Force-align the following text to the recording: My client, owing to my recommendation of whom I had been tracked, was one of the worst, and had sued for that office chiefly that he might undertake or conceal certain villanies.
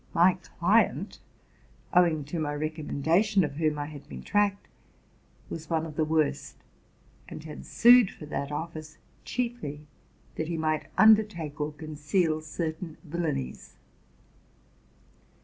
My 0.15 0.33
client, 0.57 1.19
owing 1.93 2.23
to 2.23 2.39
my 2.39 2.55
recommendation 2.55 3.43
of 3.43 3.57
whom 3.57 3.77
I 3.77 3.85
had 3.85 4.09
been 4.09 4.23
tracked, 4.23 4.67
was 5.47 5.69
one 5.69 5.85
of 5.85 5.95
the 5.95 6.03
worst, 6.03 6.55
and 7.29 7.43
had 7.43 7.67
sued 7.67 8.09
for 8.09 8.25
that 8.25 8.51
office 8.51 8.97
chiefly 9.25 9.85
that 10.37 10.47
he 10.47 10.57
might 10.57 10.87
undertake 10.97 11.61
or 11.61 11.71
conceal 11.71 12.41
certain 12.41 12.97
villanies. 13.03 13.75